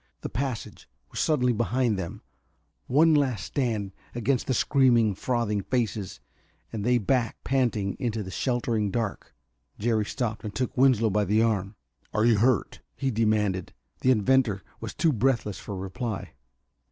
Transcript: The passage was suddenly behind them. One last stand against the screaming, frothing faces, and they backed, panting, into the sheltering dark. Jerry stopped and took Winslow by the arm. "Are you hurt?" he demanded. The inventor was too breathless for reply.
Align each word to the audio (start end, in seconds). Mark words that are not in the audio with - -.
The 0.21 0.29
passage 0.29 0.89
was 1.11 1.19
suddenly 1.19 1.53
behind 1.53 1.95
them. 1.95 2.23
One 2.87 3.13
last 3.13 3.45
stand 3.45 3.91
against 4.15 4.47
the 4.47 4.53
screaming, 4.55 5.13
frothing 5.13 5.61
faces, 5.61 6.19
and 6.73 6.83
they 6.83 6.97
backed, 6.97 7.43
panting, 7.43 7.97
into 7.99 8.23
the 8.23 8.31
sheltering 8.31 8.89
dark. 8.89 9.35
Jerry 9.77 10.05
stopped 10.05 10.43
and 10.43 10.55
took 10.55 10.75
Winslow 10.75 11.11
by 11.11 11.25
the 11.25 11.43
arm. 11.43 11.75
"Are 12.15 12.25
you 12.25 12.39
hurt?" 12.39 12.81
he 12.95 13.11
demanded. 13.11 13.73
The 13.99 14.09
inventor 14.09 14.63
was 14.79 14.95
too 14.95 15.13
breathless 15.13 15.59
for 15.59 15.75
reply. 15.77 16.33